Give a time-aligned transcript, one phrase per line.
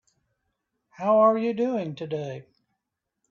[0.89, 2.47] How are you doing today?